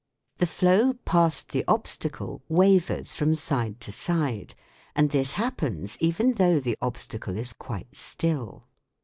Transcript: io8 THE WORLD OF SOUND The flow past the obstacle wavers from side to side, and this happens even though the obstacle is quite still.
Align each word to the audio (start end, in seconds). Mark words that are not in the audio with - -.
io8 0.01 0.39
THE 0.39 0.45
WORLD 0.45 0.45
OF 0.45 0.49
SOUND 0.49 0.49
The 0.49 0.53
flow 0.57 0.93
past 1.13 1.49
the 1.51 1.65
obstacle 1.67 2.41
wavers 2.49 3.11
from 3.13 3.35
side 3.35 3.79
to 3.81 3.91
side, 3.91 4.55
and 4.95 5.11
this 5.11 5.33
happens 5.33 5.95
even 5.99 6.33
though 6.33 6.59
the 6.59 6.77
obstacle 6.81 7.37
is 7.37 7.53
quite 7.53 7.95
still. 7.95 8.65